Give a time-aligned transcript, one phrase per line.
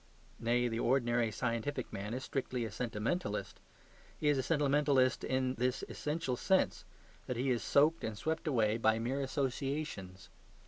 [0.39, 3.59] Nay, the ordinary scientific man is strictly a sentimentalist.
[4.19, 6.85] He is a sentimentalist in this essential sense,
[7.27, 10.29] that he is soaked and swept away by mere associations.